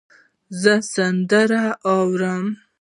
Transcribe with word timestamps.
زه 0.61 0.73
سندرې 0.93 1.65
اورم. 1.93 2.45